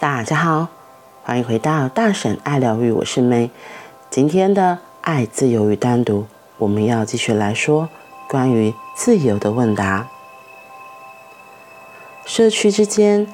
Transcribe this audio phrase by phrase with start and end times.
[0.00, 0.68] 大家好，
[1.24, 3.50] 欢迎回到大婶爱疗愈，我是梅。
[4.08, 6.26] 今天的爱、自由与单独，
[6.58, 7.88] 我们要继续来说
[8.28, 10.06] 关于自由的问答。
[12.24, 13.26] 社区之间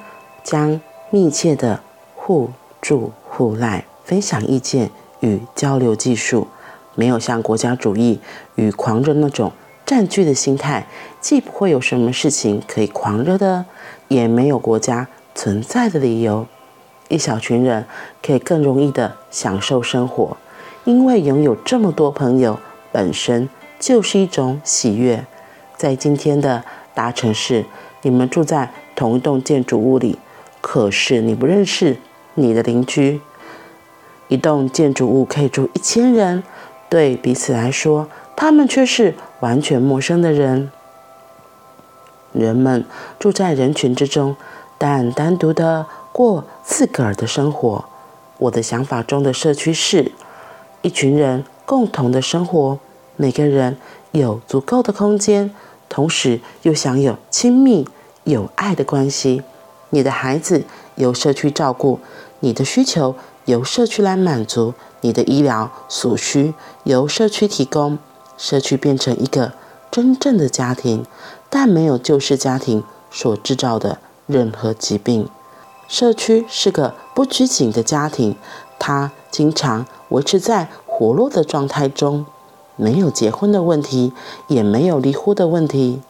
[0.43, 0.81] 将
[1.11, 1.81] 密切的
[2.15, 2.49] 互
[2.81, 4.89] 助互赖，分享意见
[5.19, 6.47] 与交流技术，
[6.95, 8.19] 没有像国家主义
[8.55, 9.51] 与狂热那种
[9.85, 10.87] 占据的心态，
[11.21, 13.65] 既不会有什么事情可以狂热的，
[14.07, 16.47] 也没有国家存在的理由。
[17.07, 17.85] 一小群人
[18.23, 20.35] 可以更容易地享受生活，
[20.85, 22.59] 因为拥有这么多朋友
[22.91, 23.47] 本身
[23.79, 25.25] 就是一种喜悦。
[25.77, 26.63] 在今天的
[26.95, 27.65] 大城市，
[28.01, 30.17] 你们住在同一栋建筑物里，
[30.61, 31.97] 可是你不认识
[32.33, 33.21] 你的邻居。
[34.27, 36.43] 一栋建筑物可以住一千人，
[36.89, 40.71] 对彼此来说，他们却是完全陌生的人。
[42.31, 42.83] 人们
[43.19, 44.35] 住在人群之中，
[44.79, 45.85] 但单独的。
[46.17, 47.83] 过自个儿的生活。
[48.37, 50.13] 我的想法中的社区是
[50.81, 52.79] 一群人共同的生活，
[53.17, 53.75] 每个人
[54.11, 55.53] 有足够的空间，
[55.89, 57.85] 同时又享有亲密
[58.23, 59.41] 有爱的关系。
[59.89, 60.63] 你的孩子
[60.95, 61.99] 由社区照顾，
[62.39, 63.13] 你的需求
[63.43, 66.53] 由社区来满足，你的医疗所需
[66.85, 67.99] 由社区提供。
[68.37, 69.51] 社区变成一个
[69.91, 71.05] 真正的家庭，
[71.49, 75.27] 但没有旧式家庭所制造的任何疾病。
[75.87, 78.35] 社区是个不拘谨的家庭，
[78.79, 82.25] 他经常维持在活络的状态中，
[82.75, 84.11] 没有结婚的问题，
[84.47, 86.01] 也没有离婚的问题，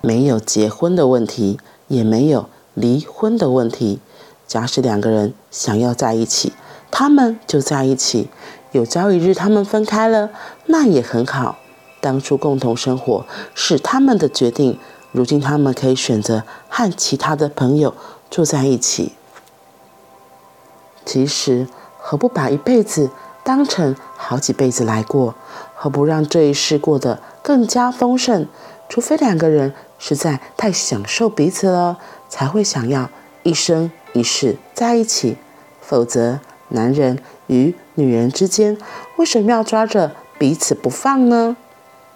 [0.00, 4.00] 没有结婚的问题，也没有离婚的问题。
[4.46, 6.52] 假使两个人想要在一起，
[6.90, 8.28] 他们就在一起；
[8.72, 10.30] 有朝一日他们分开了，
[10.66, 11.58] 那也很好。
[12.00, 14.78] 当初共同生活是他们的决定，
[15.10, 17.94] 如今他们可以选择和其他的朋友。
[18.34, 19.12] 住在一起，
[21.06, 23.10] 其实何不把一辈子
[23.44, 25.36] 当成好几辈子来过？
[25.76, 28.48] 何不让这一世过得更加丰盛？
[28.88, 33.08] 除非两个人实在太享受彼此了，才会想要
[33.44, 35.36] 一生一世在一起。
[35.80, 38.76] 否则，男人与女人之间
[39.14, 40.10] 为什么要抓着
[40.40, 41.56] 彼此不放呢？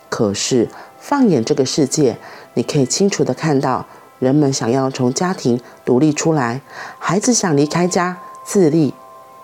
[0.08, 2.18] 可是，放眼这个世界，
[2.54, 3.86] 你可以清楚地看到。
[4.18, 6.60] 人们想要从家庭独立出来，
[6.98, 8.94] 孩子想离开家自立。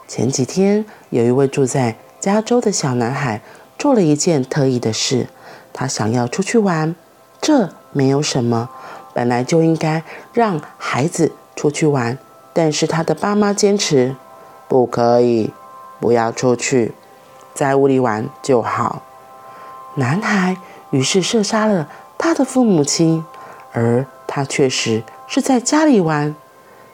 [0.09, 3.41] 前几天，有一位住在加州的小男孩
[3.79, 5.29] 做了一件特异的事，
[5.73, 6.95] 他想要出去玩。
[7.41, 8.69] 这没有什么，
[9.13, 10.03] 本来就应该
[10.33, 12.19] 让孩子出去玩，
[12.53, 14.17] 但是他的爸妈坚持
[14.67, 15.53] 不可以，
[16.01, 16.93] 不要出去，
[17.55, 19.03] 在屋里玩就好。
[19.97, 20.57] 男孩
[20.91, 23.25] 于是射杀了他的父母亲，
[23.73, 24.07] 而。
[24.27, 26.35] 他确实是在家里玩，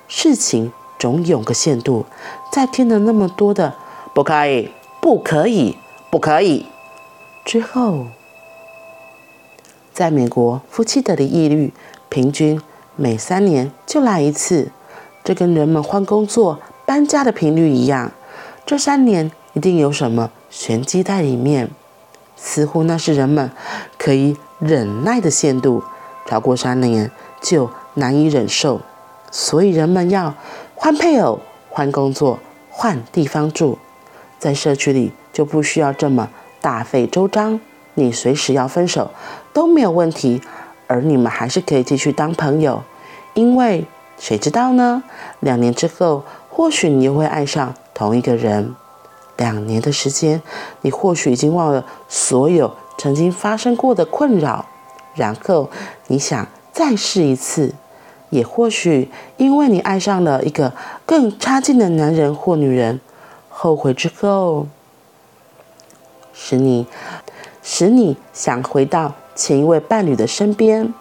[0.09, 2.07] 事情总有个限度。
[2.53, 3.75] 在听了那么多的
[4.13, 4.71] “不可以，
[5.01, 5.77] 不可以，
[6.11, 6.67] 不可以”
[7.45, 8.07] 之后，
[9.93, 11.73] 在美国，夫妻的离异率
[12.09, 12.61] 平均
[12.97, 14.71] 每三年就来一次，
[15.25, 18.13] 这跟人们换工作、搬家的频率一样。
[18.67, 21.71] 这三年一定有什么玄机在里面，
[22.37, 23.51] 似乎那是人们
[23.97, 25.83] 可以忍耐的限度。
[26.31, 27.11] 超过三年
[27.41, 28.81] 就难以忍受，
[29.33, 30.33] 所以人们要
[30.77, 32.39] 换配偶、换工作、
[32.71, 33.79] 换地方住。
[34.39, 36.31] 在社区里就不需要这么
[36.61, 37.59] 大费周章，
[37.95, 39.11] 你随时要分手
[39.53, 40.41] 都没有问题，
[40.87, 42.85] 而你们还是可以继续当朋友。
[43.35, 43.85] 因为
[44.17, 45.03] 谁知道呢？
[45.41, 48.77] 两年之后，或许你又会爱上同一个人。
[49.37, 50.41] 两年的时间，
[50.83, 54.67] 你或许已经忘了所有曾经发生过的困扰。
[55.21, 55.69] 然后
[56.07, 57.75] 你想再试一次，
[58.31, 60.73] 也或许因为你爱上了一个
[61.05, 62.99] 更差劲的男人或女人，
[63.51, 64.67] 后悔之后，
[66.33, 66.87] 使你
[67.63, 70.95] 使你想回到前一位伴侣的身边，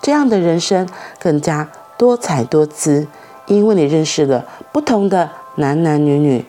[0.00, 0.88] 这样的人生
[1.18, 3.08] 更加多彩多姿，
[3.46, 6.44] 因为你认识了不同的男男女女，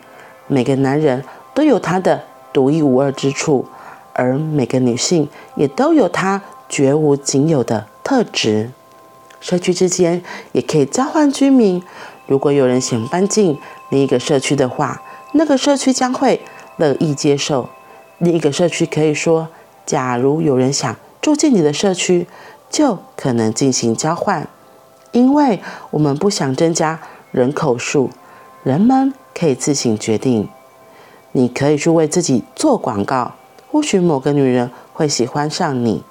[0.46, 3.66] 每个男人都有他的独一无二之处，
[4.12, 6.40] 而每个女性也都有她。
[6.70, 8.70] 绝无仅有的特质，
[9.40, 10.22] 社区之间
[10.52, 11.82] 也可以交换居民。
[12.26, 13.58] 如果有人想搬进
[13.90, 15.02] 另一个社区的话，
[15.32, 16.40] 那个社区将会
[16.76, 17.68] 乐意接受。
[18.18, 19.48] 另一个社区可以说，
[19.84, 22.28] 假如有人想住进你的社区，
[22.70, 24.48] 就可能进行交换。
[25.10, 27.00] 因为我们不想增加
[27.32, 28.10] 人口数，
[28.62, 30.48] 人们可以自行决定。
[31.32, 33.34] 你可以去为自己做广告，
[33.70, 36.04] 或许某个女人会喜欢上你。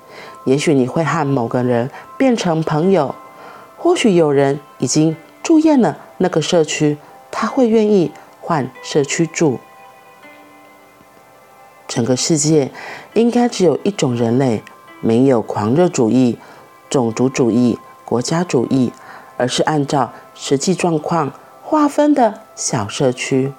[0.45, 3.13] 也许你会和某个人变成朋友，
[3.77, 6.97] 或许有人已经住厌了那个社区，
[7.30, 9.59] 他会愿意换社区住。
[11.88, 12.71] 整个世界
[13.13, 14.63] 应该只有一种人类，
[15.01, 16.38] 没有狂热主义、
[16.89, 18.94] 种族主义、国家主义，
[19.38, 21.31] 而是按照实际状况
[21.63, 23.53] 划分的小社区。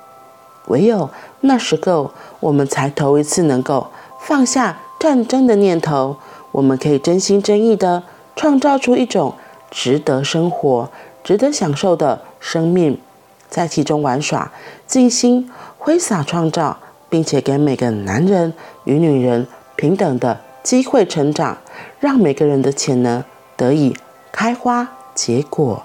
[0.67, 1.11] 唯有
[1.41, 3.89] 那时候，我们才头一次能够
[4.21, 6.17] 放下战争的念头。
[6.53, 8.03] 我们可以真心真意的
[8.35, 9.35] 创造出一种
[9.71, 10.91] 值得生活、
[11.23, 13.01] 值得享受的生命，
[13.49, 14.51] 在其中玩耍、
[14.87, 18.53] 尽心挥洒创造，并且给每个男人
[18.85, 21.59] 与女人平等的机会成长，
[21.99, 23.25] 让每个人的潜能
[23.57, 23.97] 得以
[24.33, 25.83] 开花结果。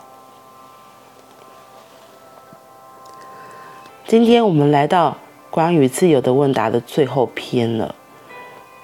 [4.08, 5.18] 今天我们来到
[5.50, 7.96] 关于自由的问答的最后篇了。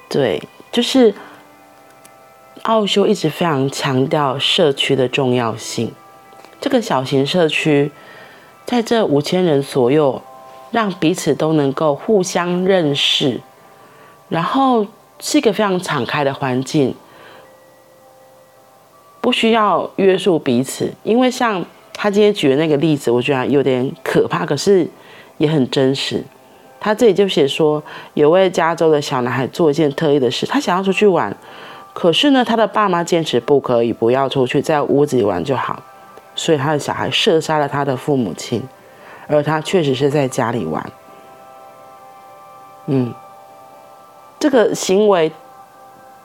[0.09, 0.41] 对，
[0.71, 1.13] 就是
[2.63, 5.91] 奥修一直非常强调社区的重要性。
[6.59, 7.91] 这个小型社区，
[8.65, 10.21] 在这五千人左右，
[10.71, 13.41] 让彼此都能够互相认识，
[14.29, 14.85] 然后
[15.19, 16.93] 是一个非常敞开的环境，
[19.19, 20.93] 不需要约束彼此。
[21.03, 24.87] 因为像他今天举的那个例子，我觉得有点可怕，可是。
[25.37, 26.23] 也很真实，
[26.79, 27.81] 他这里就写说，
[28.13, 31.35] 有位加州的小男孩做一件特异的事，他想要出去玩，
[31.93, 35.81] 可是呢，他的爸妈坚持不可以，不要出去，在屋子里玩就好，
[36.35, 38.63] 所以他的小孩射杀了他的父母亲，
[39.27, 40.91] 而他确实是在家里玩。
[42.87, 43.13] 嗯，
[44.39, 45.31] 这个行为，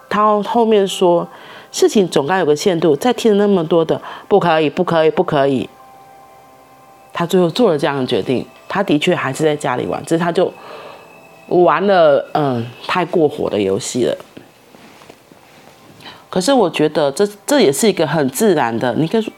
[0.08, 1.28] 他后面说，
[1.72, 5.68] 事情总该有个限度，再听了那么多的不可以，不可以，不可以，
[7.12, 8.46] 他最后做了这样的决定。
[8.68, 10.52] 他的确还是在家里玩，只是他就
[11.48, 14.16] 玩了嗯太过火的游戏了。
[16.36, 19.32] 可是我觉得这这也是一个很自然的，你可以说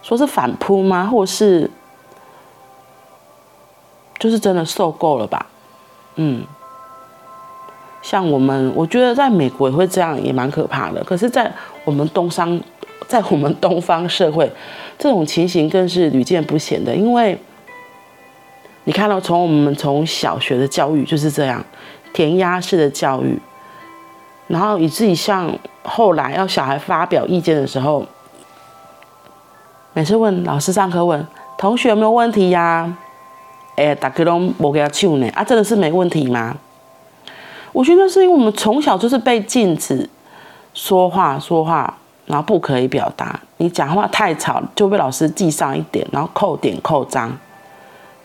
[0.00, 1.04] 说是反扑吗？
[1.04, 1.70] 或是
[4.18, 5.44] 就是真的受够了吧？
[6.14, 6.42] 嗯，
[8.00, 11.04] 像我们，我觉得在美国也会这样，也蛮可怕的。
[11.04, 11.52] 可是，在
[11.84, 12.58] 我们东商，
[13.06, 14.50] 在我们东方社会，
[14.98, 17.38] 这种情形更是屡见不鲜的，因为。
[18.84, 21.62] 你看到，从我们从小学的教育就是这样，
[22.14, 23.38] 填鸭式的教育，
[24.46, 25.54] 然后以至于像
[25.88, 28.04] 后来要小孩发表意见的时候，
[29.94, 31.26] 每次问老师上课问
[31.56, 32.98] 同学有没有问题呀、啊？
[33.76, 36.56] 哎，大家都没给他唱呢啊，真的是没问题吗？
[37.72, 40.08] 我觉得是因为我们从小就是被禁止
[40.74, 41.94] 说话说话，
[42.26, 47.30] 然后不可以表达，你讲话太吵就被老师记上一点，然后扣点扣章。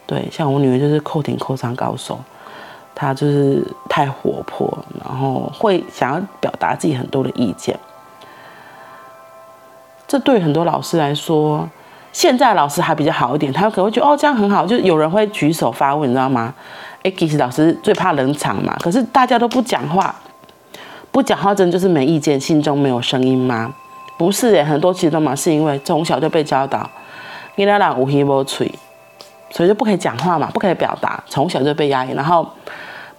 [0.07, 2.19] 对，像我女儿就是扣点扣章高手，
[2.95, 7.77] 他就是太活泼，然后会想要表达自己很多的意见。
[10.07, 11.67] 这对很多老师来说，
[12.11, 16.53] 现在老师还比较好一点，他可能会觉得哦，这样很好，就有人会举手发问，你知道吗？
[17.01, 20.13] 哎，其实老师最怕冷场嘛，可是大家都不讲话，
[21.11, 23.73] 不讲话真的就是没意见，心中没有声音吗？
[24.17, 26.87] 不是诶，很多其实都嘛是因为从小就被教导，
[27.55, 28.71] 你那俩无耳无嘴。
[29.53, 32.43] 所以就不可以讲话嘛，不可以表达，从小就被压抑，然后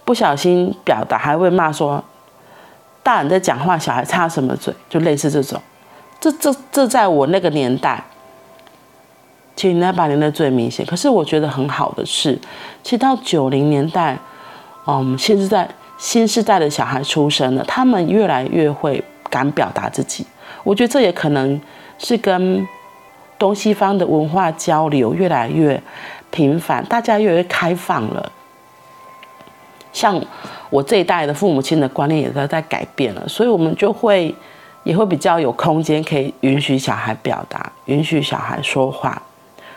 [0.03, 2.03] 不小心表达还会骂说，
[3.01, 5.61] 大人在讲话，小孩插什么嘴，就类似这种。
[6.19, 8.03] 这这这在我那个年代，
[9.55, 10.85] 其实那八年代最明显。
[10.85, 12.37] 可是我觉得很好的是，
[12.83, 14.17] 其实到九零年代，
[14.85, 20.27] 嗯，现在新时代的小孩出生了，他们越来越会敢表达自己。
[20.65, 21.61] 我觉得这也可能
[21.97, 22.67] 是跟
[23.39, 25.81] 东西方的文化交流越来越。
[26.35, 28.29] 频繁，大家越来越开放了。
[29.93, 30.21] 像
[30.69, 34.35] 我这一代的父母亲的观念也在在改变了，所以我们就会
[34.83, 39.21] 也会比较有空间可以允许小孩表达，允许小孩说话。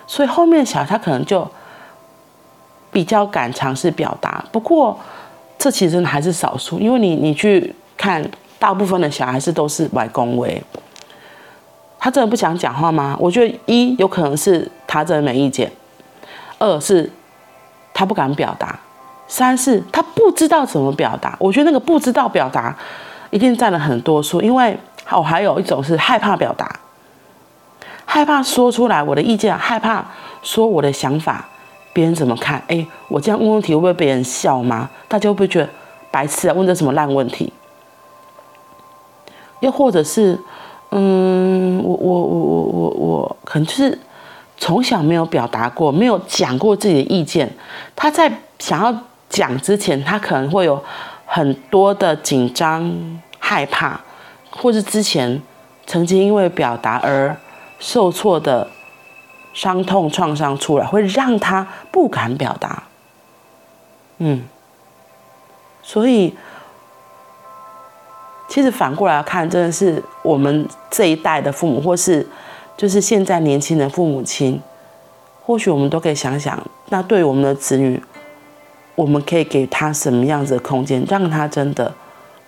[0.08, 1.48] 所以后面小孩他可能就
[2.90, 4.44] 比较敢尝试表达。
[4.50, 4.98] 不过
[5.56, 10.60] 这其实还是少数，因为你你去看，大部分的小孩是都是外公威。
[12.00, 13.16] 他真的不想讲话吗？
[13.20, 15.70] 我觉得一有可能是他真的没意见。
[16.58, 17.10] 二是，
[17.94, 18.68] 他不敢表达；
[19.28, 21.36] 三是，他不知道怎么表达。
[21.38, 22.76] 我觉得那个不知道表达，
[23.30, 24.40] 一定占了很多数。
[24.40, 24.76] 因为
[25.10, 26.80] 哦，还有一种是害怕表达，
[28.04, 30.04] 害怕说出来我的意见，害怕
[30.42, 31.48] 说我的想法，
[31.92, 32.62] 别人怎么看？
[32.66, 34.90] 哎，我这样问问题会不会被人笑吗？
[35.06, 35.68] 大家会不会觉得
[36.10, 36.54] 白痴啊？
[36.54, 37.52] 问这什么烂问题？
[39.60, 40.38] 又或者是，
[40.90, 43.98] 嗯，我我我我我我可能就是。
[44.58, 47.50] 从小没有表达过，没有讲过自己的意见，
[47.94, 48.94] 他在想要
[49.28, 50.82] 讲之前，他可能会有
[51.24, 52.92] 很多的紧张、
[53.38, 54.00] 害怕，
[54.50, 55.40] 或是之前
[55.86, 57.36] 曾经因为表达而
[57.78, 58.68] 受挫的
[59.54, 62.82] 伤痛创伤出来，会让他不敢表达。
[64.18, 64.42] 嗯，
[65.82, 66.34] 所以
[68.48, 72.26] 其实反过来看，真的是我们这一代的父母，或是
[72.78, 74.62] 就是现在年轻的父母亲，
[75.44, 78.00] 或许我们都可以想想，那对我们的子女，
[78.94, 81.92] 我们可以给他什么样子的空间，让他真的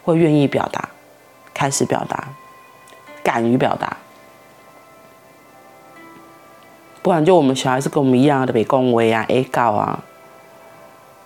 [0.04, 0.88] 会愿意表达，
[1.52, 2.28] 开始表达，
[3.24, 3.96] 敢于表达。
[7.02, 10.04] 不然就我们小孩是跟我们一样的被恭维啊、A 告啊，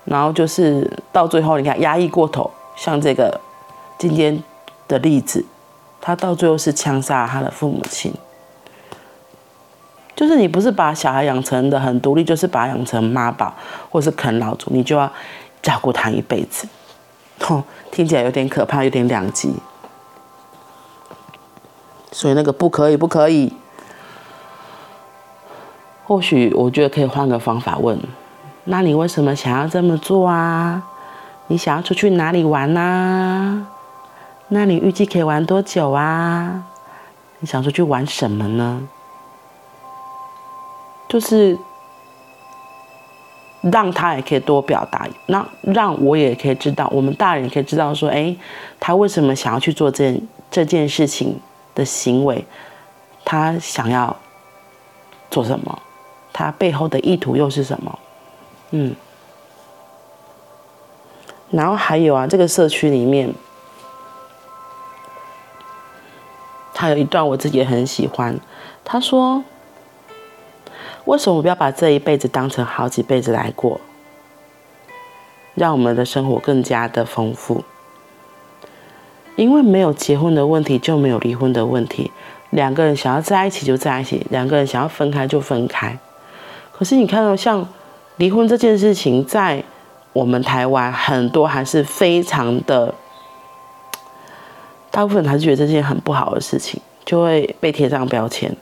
[0.06, 3.38] 然后就是到最后，你看压抑过头，像这个
[3.98, 4.42] 今天
[4.88, 5.44] 的例子，
[6.00, 8.14] 他到最后是枪杀了他的父母亲。
[10.24, 13.52] 就是你不是把小孩养成的很独立，就是把他养成妈宝
[13.90, 15.10] 或是啃老族，你就要
[15.60, 16.66] 照顾他一辈子。
[17.40, 19.52] 吼，听起来有点可怕，有点两极。
[22.10, 23.52] 所以那个不可以，不可以。
[26.06, 28.00] 或许我觉得可以换个方法问：
[28.64, 30.82] 那你为什么想要这么做啊？
[31.48, 33.66] 你想要出去哪里玩啊？
[34.48, 36.64] 那你预计可以玩多久啊？
[37.40, 38.88] 你想出去玩什么呢？
[41.08, 41.56] 就是
[43.62, 48.36] 让他也可以多表达，那让我也可以知道，我们大人也可以知道说，哎，
[48.78, 50.20] 他为什么想要去做这
[50.50, 51.40] 这件事情
[51.74, 52.44] 的行为？
[53.24, 54.14] 他想要
[55.30, 55.78] 做什么？
[56.32, 57.98] 他背后的意图又是什么？
[58.72, 58.94] 嗯，
[61.50, 63.32] 然后还有啊，这个社区里面，
[66.74, 68.38] 他有一段我自己也很喜欢。
[68.84, 69.42] 他说
[71.04, 73.80] ：“为什么不要把这一辈子当成好几辈子来过，
[75.54, 77.62] 让我们的生活更加的丰富？
[79.36, 82.10] 因为没有结婚的问题，就没有离婚的问题。
[82.50, 85.98] 两个人想要在一起就在一起，两个人想要分开就分开。”
[86.72, 87.68] 可是你看到，像
[88.16, 89.62] 离婚这件事情，在
[90.12, 92.94] 我们台湾很多还是非常的，
[94.90, 98.56] 大部分还是觉得这件很不好的事情，就会被贴上标签。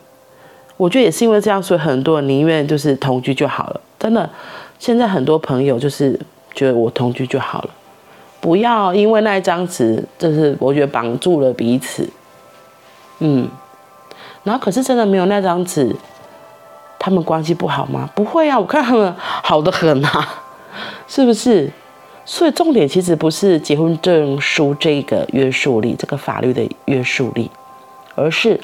[0.83, 3.79] 我觉得也是因为这样，所以很多人宁愿就是同居就好了。
[3.97, 4.29] 真的，
[4.77, 6.19] 现在很多朋友就是
[6.53, 7.69] 觉得我同居就好了，
[8.41, 12.05] 不要因为那一张纸，就是我觉得绑住了彼此。
[13.19, 13.47] 嗯，
[14.43, 15.95] 然后可是真的没有那张纸。
[16.99, 18.09] 他们关系不好吗？
[18.13, 20.43] 不会啊，我看他们好得很啊，
[21.07, 21.69] 是不是？
[22.25, 27.49] 所以重点其实不是结婚证书这个约束力，这个法律的约束力，
[28.15, 28.59] 而是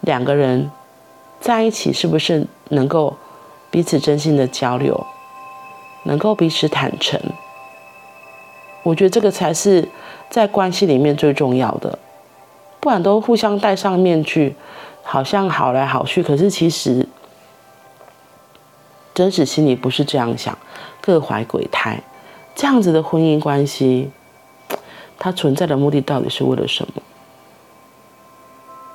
[0.00, 0.70] 两个人
[1.42, 3.16] 在一起是不是能够
[3.68, 5.04] 彼此真心的交流，
[6.04, 7.20] 能够彼此坦诚。
[8.84, 9.88] 我觉得这个才是
[10.30, 11.98] 在关系里面最重要的，
[12.78, 14.54] 不然都互相戴上面具，
[15.02, 17.06] 好像好来好去，可是其实。
[19.14, 20.56] 真实心里不是这样想，
[21.02, 22.02] 各怀鬼胎，
[22.54, 24.10] 这样子的婚姻关系，
[25.18, 27.02] 它存在的目的到底是为了什么？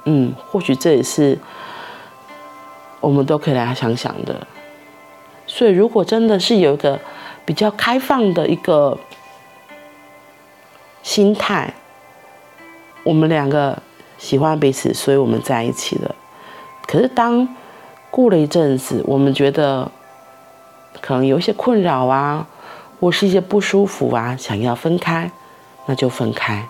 [0.05, 1.37] 嗯，或许这也是
[2.99, 4.47] 我们都可以来想想的。
[5.45, 6.99] 所以，如果真的是有一个
[7.45, 8.97] 比较开放的一个
[11.03, 11.73] 心态，
[13.03, 13.81] 我们两个
[14.17, 16.15] 喜欢彼此，所以我们在一起了。
[16.85, 17.55] 可是，当
[18.11, 19.91] 过了一阵子，我们觉得。
[20.99, 22.47] 可能有一些困扰啊，
[22.99, 25.29] 或是一些不舒服啊，想要分开，
[25.85, 26.67] 那就分开。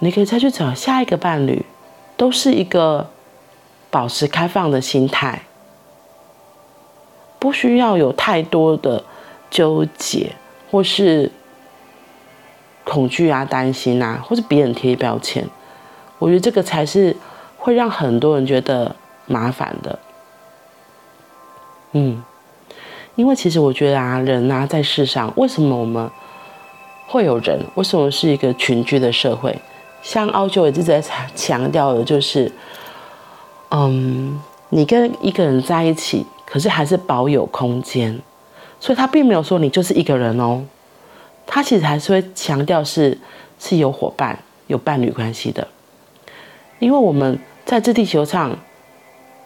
[0.00, 1.64] 你可以再去找下一个伴侣，
[2.16, 3.08] 都是一个
[3.92, 5.42] 保持开放的心态，
[7.38, 9.04] 不需要有太多的
[9.50, 10.32] 纠结，
[10.70, 11.30] 或是
[12.84, 15.46] 恐惧啊、担心啊，或是别人贴标签。
[16.18, 17.14] 我觉得这个才是
[17.58, 18.96] 会让很多人觉得
[19.26, 19.98] 麻烦的。
[21.92, 22.24] 嗯。
[23.14, 26.10] 因为其实我觉得啊，人啊，在世上，为什么我们
[27.06, 27.60] 会有人？
[27.74, 29.54] 为什么是一个群居的社会？
[30.00, 30.98] 像澳洲一直在
[31.36, 32.50] 强调的，就是，
[33.74, 38.20] 嗯，你跟一个人在一起，可是还是保有空间，
[38.78, 40.62] 所以他并没有说你就是一个人哦，
[41.46, 43.18] 他其实还是会强调是
[43.58, 45.66] 是有伙伴、有伴侣关系的，
[46.78, 48.56] 因为我们在这地球上。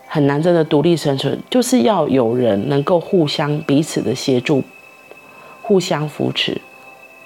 [0.08, 4.62] 很难真的独立生存，就是要有人能够互相彼此的协助，
[5.62, 6.60] 互相扶持，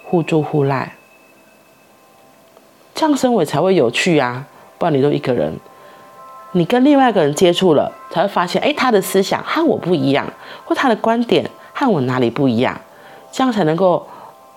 [0.02, 0.96] 互助互赖，
[2.94, 4.48] 这样生活才会有趣啊！
[4.78, 5.52] 不然你都一个人，
[6.52, 10.26] 你跟另外一个人接触了，才会发现，哎，他的思想和我不一样，
[10.64, 12.80] 或他的观点和我哪里不一样，
[13.30, 14.06] 这样才能够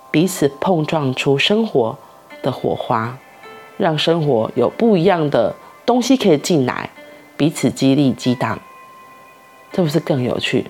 [0.09, 1.97] 彼此碰撞出生活
[2.41, 3.17] 的火花，
[3.77, 5.53] 让生活有不一样的
[5.85, 6.89] 东西可以进来。
[7.35, 8.59] 彼此激励激荡，
[9.71, 10.69] 这不是更有趣？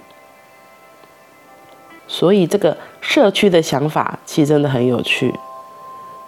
[2.08, 5.34] 所以这个社区的想法其实真的很有趣。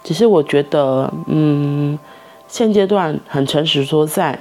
[0.04, 1.98] 只是我觉得，嗯，
[2.46, 4.38] 现阶段很诚实说，在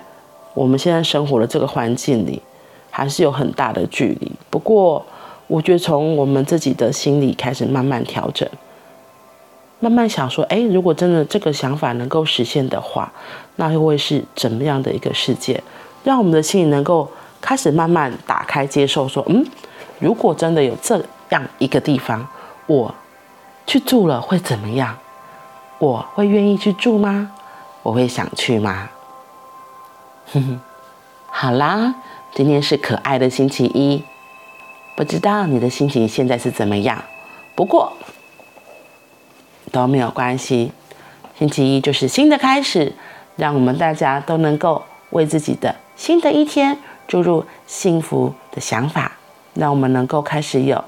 [0.55, 2.41] 我们现在生活的这个环境里，
[2.89, 4.31] 还是有很大的距离。
[4.49, 5.05] 不过，
[5.45, 8.49] 我觉得从我们自己的心里开始慢慢调整。
[9.81, 13.11] 慢慢想说，哎，如果真的这个想法能够实现的话，
[13.57, 15.61] 那又会是怎么样的一个世界？
[16.03, 17.07] 让我们的心里能够
[17.41, 19.45] 开始慢慢打开，接受说，嗯，
[19.99, 22.25] 如果真的有这样一个地方，
[22.65, 22.95] 我
[23.67, 24.97] 去住了会怎么样？
[25.77, 27.31] 我会愿意去住吗？
[27.83, 28.89] 我会想去吗？
[30.33, 30.59] 哼哼，
[31.27, 31.95] 好啦，
[32.33, 34.03] 今天是可爱的星期一，
[34.95, 37.03] 不知道你的心情现在是怎么样？
[37.55, 37.93] 不过。
[39.71, 40.71] 都没有关系，
[41.37, 42.93] 星期一就是新的开始，
[43.35, 46.77] 让我们大家都能够为自己的新的一天
[47.09, 49.13] 注入幸福的想法，
[49.53, 50.81] 让我们能够开始有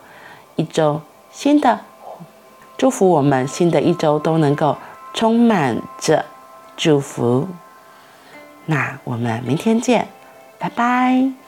[0.56, 1.01] 一周
[1.32, 1.82] 新的
[2.77, 4.77] 祝福，我们新的一周都能够
[5.13, 6.24] 充满着
[6.77, 7.50] 祝福。
[8.67, 10.07] 那我们明天见，
[10.59, 11.47] 拜拜。